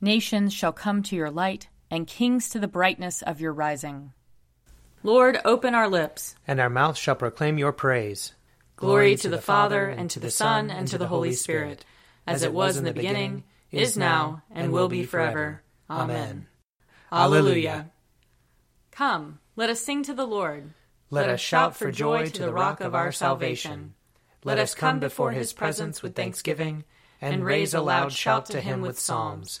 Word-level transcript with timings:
Nations 0.00 0.54
shall 0.54 0.72
come 0.72 1.02
to 1.02 1.16
your 1.16 1.30
light, 1.30 1.68
and 1.90 2.06
kings 2.06 2.48
to 2.48 2.58
the 2.58 2.68
brightness 2.68 3.20
of 3.20 3.40
your 3.40 3.52
rising. 3.52 4.12
Lord, 5.02 5.38
open 5.44 5.74
our 5.74 5.88
lips, 5.88 6.36
and 6.46 6.58
our 6.58 6.70
mouth 6.70 6.96
shall 6.96 7.14
proclaim 7.14 7.58
your 7.58 7.72
praise. 7.72 8.32
Glory 8.76 9.14
to 9.16 9.28
the 9.28 9.40
Father, 9.40 9.88
and 9.88 10.08
to 10.10 10.18
the 10.18 10.30
Son, 10.30 10.70
and 10.70 10.88
to 10.88 10.96
the 10.96 11.08
Holy 11.08 11.34
Spirit, 11.34 11.84
as 12.26 12.42
it 12.42 12.54
was 12.54 12.78
in 12.78 12.84
the 12.84 12.94
beginning, 12.94 13.44
is 13.70 13.96
now, 13.96 14.42
and 14.50 14.72
will 14.72 14.88
be 14.88 15.04
forever. 15.04 15.62
Amen. 15.90 16.46
Alleluia. 17.12 17.90
Come, 18.90 19.38
let 19.54 19.68
us 19.68 19.80
sing 19.80 20.02
to 20.04 20.14
the 20.14 20.26
Lord. 20.26 20.72
Let 21.10 21.28
us 21.28 21.40
shout 21.40 21.76
for 21.76 21.90
joy 21.90 22.28
to 22.28 22.42
the 22.42 22.52
rock 22.52 22.80
of 22.80 22.94
our 22.94 23.12
salvation. 23.12 23.94
Let 24.44 24.58
us 24.58 24.74
come 24.74 24.98
before 24.98 25.32
his 25.32 25.52
presence 25.52 26.02
with 26.02 26.14
thanksgiving, 26.14 26.84
and 27.20 27.44
raise 27.44 27.74
a 27.74 27.82
loud 27.82 28.12
shout 28.12 28.46
to 28.46 28.62
him 28.62 28.80
with 28.80 28.98
psalms. 28.98 29.60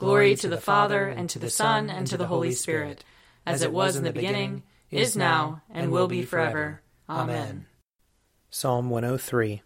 Glory 0.00 0.34
to 0.34 0.48
the 0.48 0.60
Father, 0.60 1.06
and 1.06 1.30
to 1.30 1.38
the 1.38 1.48
Son, 1.48 1.88
and 1.88 2.08
to 2.08 2.16
the 2.16 2.26
Holy 2.26 2.50
Spirit, 2.50 3.04
as 3.46 3.62
it 3.62 3.72
was 3.72 3.94
in 3.94 4.02
the 4.02 4.12
beginning, 4.12 4.64
is 4.90 5.16
now, 5.16 5.62
and 5.70 5.92
will 5.92 6.08
be 6.08 6.22
forever. 6.22 6.82
Amen. 7.08 7.66
Psalm 8.50 8.90
103 8.90 9.62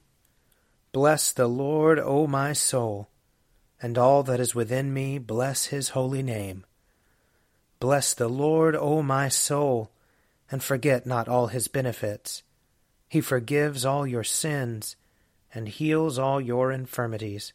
Bless 0.92 1.32
the 1.32 1.48
Lord, 1.48 1.98
O 1.98 2.26
my 2.26 2.52
soul, 2.52 3.08
and 3.80 3.96
all 3.96 4.22
that 4.24 4.40
is 4.40 4.54
within 4.54 4.92
me, 4.92 5.16
bless 5.16 5.66
his 5.66 5.88
holy 5.90 6.22
name. 6.22 6.66
Bless 7.80 8.12
the 8.12 8.28
Lord, 8.28 8.76
O 8.76 9.02
my 9.02 9.30
soul, 9.30 9.90
and 10.50 10.62
forget 10.62 11.06
not 11.06 11.28
all 11.28 11.46
his 11.46 11.68
benefits 11.68 12.42
he 13.14 13.20
forgives 13.20 13.84
all 13.84 14.04
your 14.04 14.24
sins 14.24 14.96
and 15.54 15.68
heals 15.68 16.18
all 16.18 16.40
your 16.40 16.72
infirmities. 16.72 17.52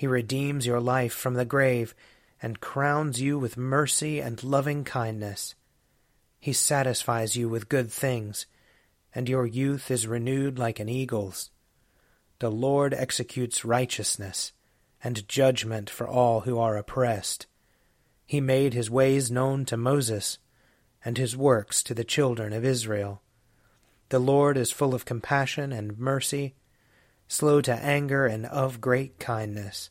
He 0.00 0.06
redeems 0.06 0.64
your 0.66 0.80
life 0.80 1.12
from 1.12 1.34
the 1.34 1.44
grave 1.44 1.94
and 2.40 2.58
crowns 2.58 3.20
you 3.20 3.38
with 3.38 3.58
mercy 3.58 4.18
and 4.18 4.42
loving 4.42 4.82
kindness. 4.82 5.54
He 6.38 6.54
satisfies 6.54 7.36
you 7.36 7.50
with 7.50 7.68
good 7.68 7.92
things, 7.92 8.46
and 9.14 9.28
your 9.28 9.44
youth 9.44 9.90
is 9.90 10.06
renewed 10.06 10.58
like 10.58 10.80
an 10.80 10.88
eagle's. 10.88 11.50
The 12.38 12.50
Lord 12.50 12.94
executes 12.94 13.62
righteousness 13.62 14.52
and 15.04 15.28
judgment 15.28 15.90
for 15.90 16.08
all 16.08 16.40
who 16.40 16.58
are 16.58 16.78
oppressed. 16.78 17.46
He 18.24 18.40
made 18.40 18.72
his 18.72 18.90
ways 18.90 19.30
known 19.30 19.66
to 19.66 19.76
Moses, 19.76 20.38
and 21.04 21.18
his 21.18 21.36
works 21.36 21.82
to 21.82 21.92
the 21.92 22.04
children 22.04 22.54
of 22.54 22.64
Israel. 22.64 23.20
The 24.08 24.18
Lord 24.18 24.56
is 24.56 24.70
full 24.70 24.94
of 24.94 25.04
compassion 25.04 25.74
and 25.74 25.98
mercy, 25.98 26.54
slow 27.30 27.60
to 27.60 27.72
anger 27.72 28.26
and 28.26 28.44
of 28.46 28.80
great 28.80 29.20
kindness. 29.20 29.88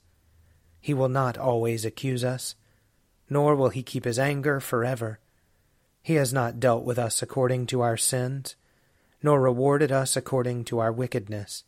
He 0.81 0.93
will 0.93 1.07
not 1.07 1.37
always 1.37 1.85
accuse 1.85 2.21
us, 2.21 2.55
nor 3.29 3.55
will 3.55 3.69
he 3.69 3.81
keep 3.81 4.03
his 4.03 4.19
anger 4.19 4.59
forever. 4.59 5.19
He 6.03 6.15
has 6.15 6.33
not 6.33 6.59
dealt 6.59 6.83
with 6.83 6.99
us 6.99 7.21
according 7.21 7.67
to 7.67 7.79
our 7.79 7.95
sins, 7.95 8.57
nor 9.23 9.39
rewarded 9.39 9.89
us 9.89 10.17
according 10.17 10.65
to 10.65 10.79
our 10.79 10.91
wickedness. 10.91 11.63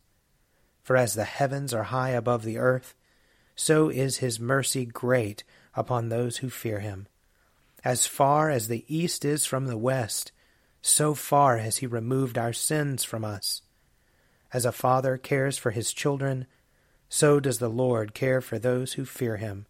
For 0.82 0.94
as 0.94 1.14
the 1.14 1.24
heavens 1.24 1.72
are 1.72 1.84
high 1.84 2.10
above 2.10 2.44
the 2.44 2.58
earth, 2.58 2.94
so 3.56 3.88
is 3.88 4.18
his 4.18 4.38
mercy 4.38 4.84
great 4.84 5.42
upon 5.74 6.10
those 6.10 6.38
who 6.38 6.50
fear 6.50 6.80
him. 6.80 7.06
As 7.82 8.06
far 8.06 8.50
as 8.50 8.68
the 8.68 8.84
east 8.94 9.24
is 9.24 9.46
from 9.46 9.68
the 9.68 9.78
west, 9.78 10.32
so 10.82 11.14
far 11.14 11.56
has 11.56 11.78
he 11.78 11.86
removed 11.86 12.36
our 12.36 12.52
sins 12.52 13.04
from 13.04 13.24
us. 13.24 13.62
As 14.52 14.64
a 14.64 14.72
father 14.72 15.16
cares 15.16 15.56
for 15.56 15.70
his 15.70 15.92
children, 15.92 16.46
so 17.08 17.40
does 17.40 17.58
the 17.58 17.68
Lord 17.70 18.14
care 18.14 18.40
for 18.40 18.58
those 18.58 18.94
who 18.94 19.04
fear 19.04 19.36
him. 19.38 19.66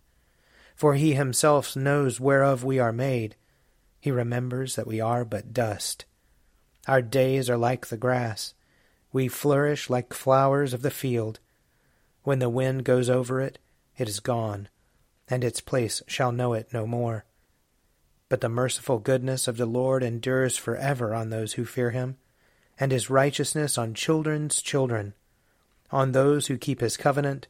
For 0.74 0.94
he 0.94 1.14
himself 1.14 1.76
knows 1.76 2.18
whereof 2.18 2.64
we 2.64 2.78
are 2.78 2.92
made. 2.92 3.36
He 4.00 4.10
remembers 4.10 4.74
that 4.74 4.86
we 4.86 5.00
are 5.00 5.24
but 5.24 5.52
dust. 5.52 6.04
Our 6.88 7.02
days 7.02 7.48
are 7.48 7.56
like 7.56 7.86
the 7.86 7.96
grass. 7.96 8.54
We 9.12 9.28
flourish 9.28 9.88
like 9.88 10.14
flowers 10.14 10.72
of 10.74 10.82
the 10.82 10.90
field. 10.90 11.38
When 12.24 12.40
the 12.40 12.48
wind 12.48 12.84
goes 12.84 13.08
over 13.08 13.40
it, 13.40 13.58
it 13.96 14.08
is 14.08 14.20
gone, 14.20 14.68
and 15.28 15.44
its 15.44 15.60
place 15.60 16.02
shall 16.06 16.32
know 16.32 16.54
it 16.54 16.72
no 16.72 16.86
more. 16.86 17.24
But 18.28 18.40
the 18.40 18.48
merciful 18.48 18.98
goodness 18.98 19.46
of 19.46 19.58
the 19.58 19.66
Lord 19.66 20.02
endures 20.02 20.56
forever 20.56 21.14
on 21.14 21.30
those 21.30 21.52
who 21.52 21.64
fear 21.64 21.90
him, 21.90 22.16
and 22.82 22.90
his 22.90 23.08
righteousness 23.08 23.78
on 23.78 23.94
children's 23.94 24.60
children, 24.60 25.14
on 25.92 26.10
those 26.10 26.48
who 26.48 26.58
keep 26.58 26.80
his 26.80 26.96
covenant, 26.96 27.46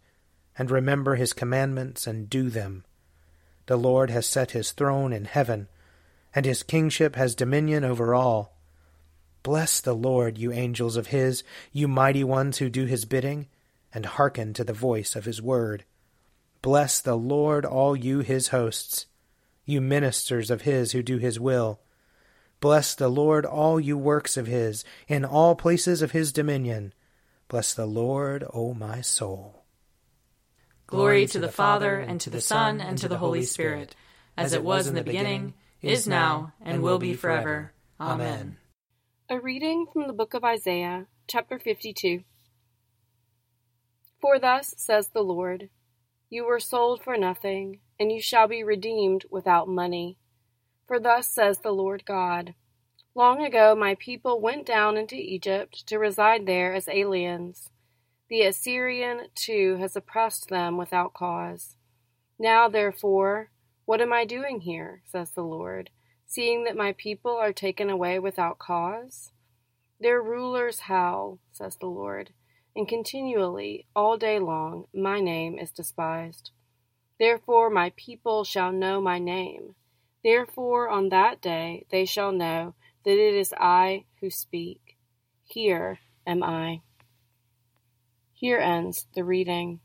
and 0.58 0.70
remember 0.70 1.14
his 1.14 1.32
commandments 1.32 2.06
and 2.06 2.28
do 2.28 2.50
them. 2.50 2.84
The 3.64 3.78
Lord 3.78 4.10
has 4.10 4.26
set 4.26 4.50
his 4.50 4.72
throne 4.72 5.10
in 5.10 5.24
heaven, 5.24 5.68
and 6.34 6.44
his 6.44 6.62
kingship 6.62 7.16
has 7.16 7.34
dominion 7.34 7.82
over 7.82 8.14
all. 8.14 8.58
Bless 9.42 9.80
the 9.80 9.94
Lord, 9.94 10.36
you 10.36 10.52
angels 10.52 10.98
of 10.98 11.06
his, 11.06 11.42
you 11.72 11.88
mighty 11.88 12.22
ones 12.22 12.58
who 12.58 12.68
do 12.68 12.84
his 12.84 13.06
bidding, 13.06 13.48
and 13.94 14.04
hearken 14.04 14.52
to 14.52 14.64
the 14.64 14.74
voice 14.74 15.16
of 15.16 15.24
his 15.24 15.40
word. 15.40 15.86
Bless 16.60 17.00
the 17.00 17.16
Lord, 17.16 17.64
all 17.64 17.96
you 17.96 18.18
his 18.18 18.48
hosts 18.48 19.06
you 19.64 19.80
ministers 19.80 20.50
of 20.50 20.62
his 20.62 20.92
who 20.92 21.02
do 21.02 21.16
his 21.16 21.38
will. 21.38 21.80
Bless 22.62 22.94
the 22.94 23.08
Lord, 23.08 23.44
all 23.44 23.80
you 23.80 23.98
works 23.98 24.36
of 24.36 24.46
his, 24.46 24.84
in 25.08 25.24
all 25.24 25.56
places 25.56 26.00
of 26.00 26.12
his 26.12 26.32
dominion. 26.32 26.94
Bless 27.48 27.74
the 27.74 27.86
Lord, 27.86 28.44
O 28.54 28.72
my 28.72 29.00
soul. 29.00 29.64
Glory 30.86 31.26
to 31.26 31.40
the 31.40 31.50
Father, 31.50 31.98
and 31.98 32.20
to 32.20 32.30
the 32.30 32.40
Son, 32.40 32.80
and 32.80 32.96
to 32.98 33.08
the 33.08 33.18
Holy 33.18 33.42
Spirit, 33.42 33.96
as 34.36 34.52
it 34.52 34.62
was 34.62 34.86
in 34.86 34.94
the 34.94 35.02
beginning, 35.02 35.54
is 35.80 36.06
now, 36.06 36.52
and 36.60 36.84
will 36.84 37.00
be 37.00 37.14
forever. 37.14 37.72
Amen. 38.00 38.58
A 39.28 39.40
reading 39.40 39.86
from 39.92 40.06
the 40.06 40.12
book 40.12 40.32
of 40.32 40.44
Isaiah, 40.44 41.08
chapter 41.26 41.58
52. 41.58 42.22
For 44.20 44.38
thus 44.38 44.72
says 44.76 45.08
the 45.08 45.22
Lord 45.22 45.68
You 46.30 46.44
were 46.44 46.60
sold 46.60 47.02
for 47.02 47.16
nothing 47.16 47.80
and 47.98 48.12
you 48.12 48.22
shall 48.22 48.46
be 48.46 48.62
redeemed 48.62 49.24
without 49.30 49.66
money. 49.66 50.18
For 50.86 50.98
thus 50.98 51.28
says 51.28 51.58
the 51.58 51.72
Lord 51.72 52.04
God 52.04 52.54
Long 53.14 53.44
ago 53.44 53.74
my 53.74 53.94
people 53.96 54.40
went 54.40 54.64
down 54.64 54.96
into 54.96 55.16
Egypt 55.16 55.86
to 55.86 55.98
reside 55.98 56.46
there 56.46 56.72
as 56.72 56.88
aliens. 56.88 57.68
The 58.30 58.42
Assyrian 58.42 59.26
too 59.34 59.76
has 59.76 59.94
oppressed 59.96 60.48
them 60.48 60.78
without 60.78 61.12
cause. 61.12 61.76
Now 62.38 62.68
therefore, 62.68 63.50
what 63.84 64.00
am 64.00 64.12
I 64.12 64.24
doing 64.24 64.60
here, 64.60 65.02
says 65.04 65.32
the 65.32 65.42
Lord, 65.42 65.90
seeing 66.26 66.64
that 66.64 66.76
my 66.76 66.94
people 66.96 67.36
are 67.36 67.52
taken 67.52 67.90
away 67.90 68.18
without 68.18 68.58
cause? 68.58 69.32
Their 70.00 70.22
rulers 70.22 70.80
howl, 70.80 71.38
says 71.52 71.76
the 71.76 71.86
Lord, 71.86 72.30
and 72.74 72.88
continually, 72.88 73.86
all 73.94 74.16
day 74.16 74.38
long, 74.38 74.86
my 74.94 75.20
name 75.20 75.58
is 75.58 75.70
despised. 75.70 76.50
Therefore 77.18 77.68
my 77.68 77.92
people 77.96 78.44
shall 78.44 78.72
know 78.72 79.02
my 79.02 79.18
name. 79.18 79.74
Therefore 80.24 80.88
on 80.88 81.08
that 81.08 81.40
day 81.40 81.86
they 81.90 82.04
shall 82.04 82.32
know 82.32 82.74
that 83.04 83.12
it 83.12 83.34
is 83.34 83.52
I 83.58 84.04
who 84.20 84.30
speak. 84.30 84.96
Here 85.44 85.98
am 86.26 86.42
I. 86.42 86.82
Here 88.32 88.58
ends 88.58 89.06
the 89.14 89.24
reading. 89.24 89.80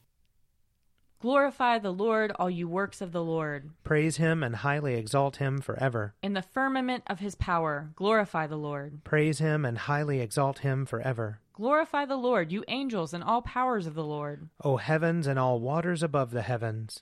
Glorify 1.20 1.80
the 1.80 1.92
Lord, 1.92 2.32
all 2.38 2.50
you 2.50 2.68
works 2.68 3.02
of 3.02 3.12
the 3.12 3.24
Lord. 3.24 3.72
Praise 3.84 4.18
him 4.18 4.44
and 4.44 4.58
highly 4.58 4.94
exalt 4.94 5.38
him 5.38 5.62
forever. 5.62 6.14
In 6.22 6.34
the 6.34 6.44
firmament 6.44 7.04
of 7.08 7.20
his 7.20 7.34
power, 7.34 7.90
glorify 7.96 8.46
the 8.46 8.58
Lord. 8.58 9.04
Praise 9.04 9.40
him 9.40 9.66
and 9.66 9.80
highly 9.80 10.20
exalt 10.20 10.60
him 10.60 10.86
forever. 10.86 11.40
Glorify 11.54 12.06
the 12.06 12.18
Lord, 12.18 12.52
you 12.52 12.64
angels 12.68 13.16
and 13.16 13.24
all 13.24 13.42
powers 13.42 13.88
of 13.88 13.96
the 13.96 14.04
Lord. 14.04 14.50
O 14.64 14.78
heavens 14.78 15.26
and 15.26 15.40
all 15.40 15.60
waters 15.60 16.04
above 16.04 16.30
the 16.30 16.44
heavens. 16.44 17.02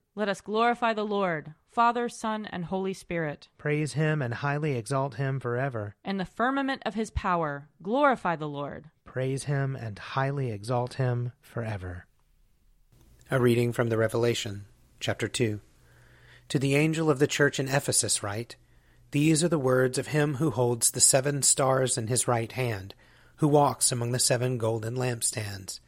Let 0.13 0.27
us 0.27 0.41
glorify 0.41 0.93
the 0.93 1.05
Lord, 1.05 1.53
Father, 1.71 2.09
Son, 2.09 2.45
and 2.45 2.65
Holy 2.65 2.93
Spirit. 2.93 3.47
Praise 3.57 3.93
him 3.93 4.21
and 4.21 4.33
highly 4.33 4.73
exalt 4.73 5.15
him 5.15 5.39
forever. 5.39 5.95
In 6.03 6.17
the 6.17 6.25
firmament 6.25 6.81
of 6.85 6.95
his 6.95 7.11
power, 7.11 7.69
glorify 7.81 8.35
the 8.35 8.49
Lord. 8.49 8.89
Praise 9.05 9.45
him 9.45 9.73
and 9.73 9.97
highly 9.97 10.51
exalt 10.51 10.95
him 10.95 11.31
forever. 11.39 12.07
A 13.29 13.39
reading 13.39 13.71
from 13.71 13.87
the 13.87 13.97
Revelation, 13.97 14.65
chapter 14.99 15.29
2. 15.29 15.61
To 16.49 16.59
the 16.59 16.75
angel 16.75 17.09
of 17.09 17.19
the 17.19 17.27
church 17.27 17.57
in 17.57 17.69
Ephesus 17.69 18.21
write, 18.21 18.57
These 19.11 19.45
are 19.45 19.49
the 19.49 19.57
words 19.57 19.97
of 19.97 20.07
him 20.07 20.35
who 20.35 20.51
holds 20.51 20.91
the 20.91 20.99
seven 20.99 21.41
stars 21.41 21.97
in 21.97 22.07
his 22.07 22.27
right 22.27 22.51
hand, 22.51 22.93
who 23.37 23.47
walks 23.47 23.93
among 23.93 24.11
the 24.11 24.19
seven 24.19 24.57
golden 24.57 24.95
lampstands. 24.95 25.79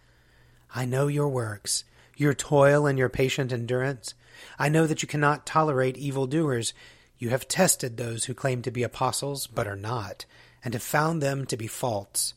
I 0.74 0.86
know 0.86 1.08
your 1.08 1.28
works, 1.28 1.84
your 2.16 2.34
toil 2.34 2.86
and 2.86 2.98
your 2.98 3.10
patient 3.10 3.52
endurance. 3.52 4.14
I 4.60 4.70
know 4.70 4.88
that 4.88 5.02
you 5.02 5.08
cannot 5.08 5.46
tolerate 5.46 5.98
evildoers. 5.98 6.74
You 7.18 7.30
have 7.30 7.48
tested 7.48 7.98
those 7.98 8.26
who 8.26 8.34
claim 8.34 8.62
to 8.64 8.72
be 8.72 8.84
apostles, 8.84 9.48
but 9.48 9.68
are 9.68 9.76
not, 9.76 10.26
and 10.64 10.74
have 10.74 10.84
found 10.84 11.22
them 11.22 11.46
to 11.46 11.58
be 11.58 11.68
false. 11.68 12.34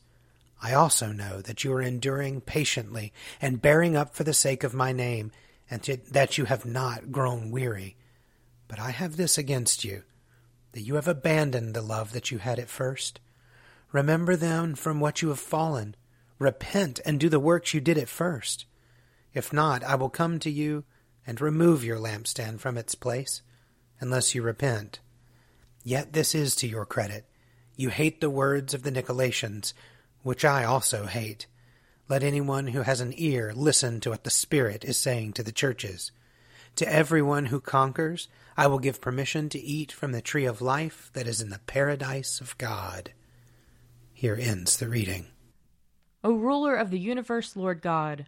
I 0.61 0.73
also 0.73 1.11
know 1.11 1.41
that 1.41 1.63
you 1.63 1.73
are 1.73 1.81
enduring 1.81 2.41
patiently 2.41 3.13
and 3.41 3.61
bearing 3.61 3.95
up 3.95 4.15
for 4.15 4.23
the 4.23 4.33
sake 4.33 4.63
of 4.63 4.73
my 4.73 4.91
name, 4.91 5.31
and 5.69 5.81
that 6.11 6.37
you 6.37 6.45
have 6.45 6.65
not 6.65 7.11
grown 7.11 7.51
weary. 7.51 7.95
But 8.67 8.79
I 8.79 8.91
have 8.91 9.17
this 9.17 9.37
against 9.37 9.83
you, 9.83 10.03
that 10.71 10.81
you 10.81 10.95
have 10.95 11.07
abandoned 11.07 11.73
the 11.73 11.81
love 11.81 12.13
that 12.13 12.31
you 12.31 12.39
had 12.39 12.59
at 12.59 12.69
first. 12.69 13.19
Remember 13.91 14.35
then 14.35 14.75
from 14.75 14.99
what 14.99 15.21
you 15.21 15.29
have 15.29 15.39
fallen. 15.39 15.95
Repent 16.39 16.99
and 17.05 17.19
do 17.19 17.29
the 17.29 17.39
works 17.39 17.73
you 17.73 17.81
did 17.81 17.97
at 17.97 18.09
first. 18.09 18.65
If 19.33 19.53
not, 19.53 19.83
I 19.83 19.95
will 19.95 20.09
come 20.09 20.39
to 20.39 20.49
you 20.49 20.83
and 21.25 21.41
remove 21.41 21.83
your 21.83 21.97
lampstand 21.97 22.59
from 22.59 22.77
its 22.77 22.95
place, 22.95 23.41
unless 23.99 24.33
you 24.33 24.41
repent. 24.41 24.99
Yet 25.83 26.13
this 26.13 26.33
is 26.33 26.55
to 26.57 26.67
your 26.67 26.85
credit. 26.85 27.25
You 27.75 27.89
hate 27.89 28.21
the 28.21 28.29
words 28.29 28.73
of 28.73 28.83
the 28.83 28.91
Nicolaitans, 28.91 29.73
which 30.23 30.43
I 30.43 30.63
also 30.63 31.05
hate. 31.05 31.47
Let 32.09 32.23
anyone 32.23 32.67
who 32.67 32.81
has 32.81 33.01
an 33.01 33.13
ear 33.17 33.53
listen 33.55 33.99
to 34.01 34.09
what 34.11 34.23
the 34.23 34.29
Spirit 34.29 34.85
is 34.85 34.97
saying 34.97 35.33
to 35.33 35.43
the 35.43 35.51
churches. 35.51 36.11
To 36.77 36.91
everyone 36.91 37.47
who 37.47 37.59
conquers, 37.59 38.29
I 38.55 38.67
will 38.67 38.79
give 38.79 39.01
permission 39.01 39.49
to 39.49 39.59
eat 39.59 39.91
from 39.91 40.11
the 40.11 40.21
tree 40.21 40.45
of 40.45 40.61
life 40.61 41.09
that 41.13 41.27
is 41.27 41.41
in 41.41 41.49
the 41.49 41.59
paradise 41.59 42.39
of 42.39 42.57
God. 42.57 43.11
Here 44.13 44.37
ends 44.39 44.77
the 44.77 44.87
reading. 44.87 45.27
O 46.23 46.33
ruler 46.33 46.75
of 46.75 46.89
the 46.89 46.99
universe, 46.99 47.55
Lord 47.55 47.81
God, 47.81 48.27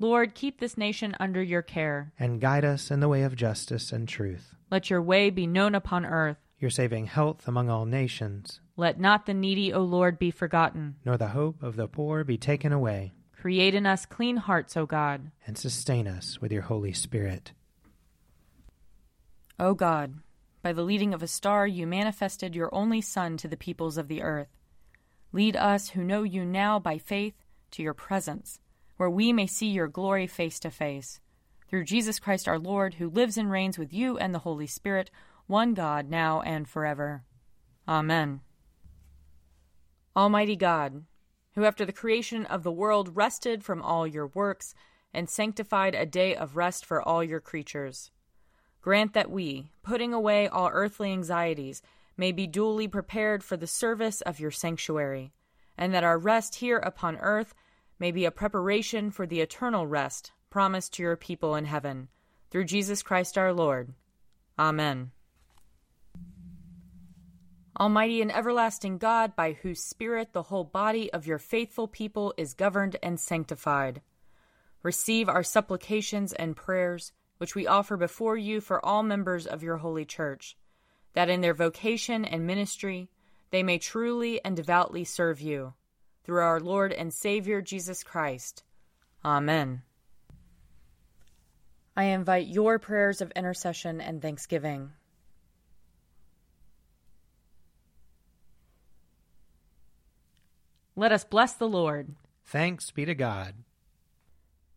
Lord, 0.00 0.34
keep 0.34 0.58
this 0.58 0.78
nation 0.78 1.14
under 1.20 1.42
your 1.42 1.60
care. 1.60 2.14
And 2.18 2.40
guide 2.40 2.64
us 2.64 2.90
in 2.90 3.00
the 3.00 3.08
way 3.08 3.22
of 3.22 3.36
justice 3.36 3.92
and 3.92 4.08
truth. 4.08 4.54
Let 4.70 4.88
your 4.88 5.02
way 5.02 5.28
be 5.28 5.46
known 5.46 5.74
upon 5.74 6.06
earth. 6.06 6.38
Your 6.58 6.70
saving 6.70 7.04
health 7.04 7.46
among 7.46 7.68
all 7.68 7.84
nations. 7.84 8.60
Let 8.78 8.98
not 8.98 9.26
the 9.26 9.34
needy, 9.34 9.74
O 9.74 9.82
Lord, 9.82 10.18
be 10.18 10.30
forgotten. 10.30 10.96
Nor 11.04 11.18
the 11.18 11.28
hope 11.28 11.62
of 11.62 11.76
the 11.76 11.86
poor 11.86 12.24
be 12.24 12.38
taken 12.38 12.72
away. 12.72 13.12
Create 13.36 13.74
in 13.74 13.84
us 13.84 14.06
clean 14.06 14.38
hearts, 14.38 14.74
O 14.74 14.86
God. 14.86 15.32
And 15.46 15.58
sustain 15.58 16.08
us 16.08 16.40
with 16.40 16.50
your 16.50 16.62
Holy 16.62 16.94
Spirit. 16.94 17.52
O 19.58 19.74
God, 19.74 20.14
by 20.62 20.72
the 20.72 20.82
leading 20.82 21.12
of 21.12 21.22
a 21.22 21.26
star 21.26 21.66
you 21.66 21.86
manifested 21.86 22.56
your 22.56 22.74
only 22.74 23.02
Son 23.02 23.36
to 23.36 23.48
the 23.48 23.56
peoples 23.56 23.98
of 23.98 24.08
the 24.08 24.22
earth. 24.22 24.48
Lead 25.32 25.56
us 25.56 25.90
who 25.90 26.02
know 26.02 26.22
you 26.22 26.46
now 26.46 26.78
by 26.78 26.96
faith 26.96 27.34
to 27.72 27.82
your 27.82 27.92
presence, 27.94 28.60
where 29.00 29.08
we 29.08 29.32
may 29.32 29.46
see 29.46 29.68
your 29.68 29.88
glory 29.88 30.26
face 30.26 30.60
to 30.60 30.70
face. 30.70 31.20
Through 31.70 31.84
Jesus 31.84 32.18
Christ 32.18 32.46
our 32.46 32.58
Lord, 32.58 32.92
who 32.92 33.08
lives 33.08 33.38
and 33.38 33.50
reigns 33.50 33.78
with 33.78 33.94
you 33.94 34.18
and 34.18 34.34
the 34.34 34.40
Holy 34.40 34.66
Spirit, 34.66 35.10
one 35.46 35.72
God, 35.72 36.10
now 36.10 36.42
and 36.42 36.68
forever. 36.68 37.24
Amen. 37.88 38.42
Almighty 40.14 40.54
God, 40.54 41.06
who 41.54 41.64
after 41.64 41.86
the 41.86 41.94
creation 41.94 42.44
of 42.44 42.62
the 42.62 42.70
world 42.70 43.16
rested 43.16 43.64
from 43.64 43.80
all 43.80 44.06
your 44.06 44.26
works 44.26 44.74
and 45.14 45.30
sanctified 45.30 45.94
a 45.94 46.04
day 46.04 46.36
of 46.36 46.58
rest 46.58 46.84
for 46.84 47.00
all 47.00 47.24
your 47.24 47.40
creatures. 47.40 48.10
Grant 48.82 49.14
that 49.14 49.30
we, 49.30 49.70
putting 49.82 50.12
away 50.12 50.46
all 50.46 50.68
earthly 50.70 51.10
anxieties, 51.10 51.80
may 52.18 52.32
be 52.32 52.46
duly 52.46 52.86
prepared 52.86 53.42
for 53.42 53.56
the 53.56 53.66
service 53.66 54.20
of 54.20 54.40
your 54.40 54.50
sanctuary, 54.50 55.32
and 55.78 55.94
that 55.94 56.04
our 56.04 56.18
rest 56.18 56.56
here 56.56 56.76
upon 56.76 57.16
earth 57.16 57.54
may 58.00 58.10
be 58.10 58.24
a 58.24 58.30
preparation 58.32 59.10
for 59.10 59.26
the 59.26 59.40
eternal 59.40 59.86
rest 59.86 60.32
promised 60.48 60.94
to 60.94 61.02
your 61.02 61.16
people 61.16 61.54
in 61.54 61.66
heaven. 61.66 62.08
Through 62.50 62.64
Jesus 62.64 63.02
Christ 63.02 63.38
our 63.38 63.52
Lord. 63.52 63.94
Amen. 64.58 65.12
Almighty 67.78 68.20
and 68.20 68.34
everlasting 68.34 68.98
God, 68.98 69.36
by 69.36 69.52
whose 69.52 69.82
Spirit 69.82 70.32
the 70.32 70.42
whole 70.42 70.64
body 70.64 71.10
of 71.12 71.26
your 71.26 71.38
faithful 71.38 71.86
people 71.86 72.34
is 72.36 72.52
governed 72.52 72.96
and 73.02 73.18
sanctified, 73.18 74.02
receive 74.82 75.28
our 75.28 75.42
supplications 75.42 76.32
and 76.32 76.56
prayers, 76.56 77.12
which 77.38 77.54
we 77.54 77.66
offer 77.66 77.96
before 77.96 78.36
you 78.36 78.60
for 78.60 78.84
all 78.84 79.02
members 79.02 79.46
of 79.46 79.62
your 79.62 79.78
holy 79.78 80.04
church, 80.04 80.56
that 81.14 81.30
in 81.30 81.40
their 81.40 81.54
vocation 81.54 82.24
and 82.24 82.46
ministry 82.46 83.08
they 83.50 83.62
may 83.62 83.78
truly 83.78 84.44
and 84.44 84.56
devoutly 84.56 85.04
serve 85.04 85.40
you. 85.40 85.72
Through 86.24 86.42
our 86.42 86.60
Lord 86.60 86.92
and 86.92 87.12
Savior 87.12 87.60
Jesus 87.60 88.02
Christ. 88.02 88.62
Amen. 89.24 89.82
I 91.96 92.04
invite 92.04 92.46
your 92.46 92.78
prayers 92.78 93.20
of 93.20 93.32
intercession 93.32 94.00
and 94.00 94.22
thanksgiving. 94.22 94.92
Let 100.96 101.12
us 101.12 101.24
bless 101.24 101.54
the 101.54 101.68
Lord. 101.68 102.14
Thanks 102.44 102.90
be 102.90 103.04
to 103.04 103.14
God. 103.14 103.54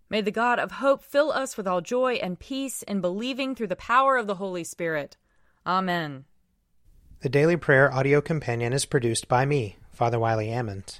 May 0.10 0.22
the 0.22 0.32
God 0.32 0.60
of 0.60 0.74
hope 0.74 1.04
fill 1.04 1.32
us 1.32 1.58
with 1.58 1.68
all 1.68 1.82
joy 1.82 2.14
and 2.14 2.40
peace 2.40 2.84
in 2.84 3.02
believing 3.02 3.56
through 3.56 3.68
the 3.68 3.76
power 3.76 4.16
of 4.18 4.28
the 4.28 4.36
Holy 4.36 4.64
Spirit. 4.64 5.18
Amen. 5.66 6.26
The 7.22 7.30
Daily 7.30 7.58
Prayer 7.58 7.92
audio 7.92 8.22
companion 8.22 8.74
is 8.74 8.86
produced 8.86 9.28
by 9.28 9.46
me, 9.46 9.78
Father 9.92 10.20
Wiley 10.20 10.48
Ammons. 10.48 11.00